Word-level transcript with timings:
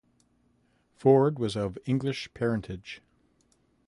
Ford 0.95 1.37
was 1.37 1.55
of 1.55 1.77
English 1.85 2.33
parentage. 2.33 3.03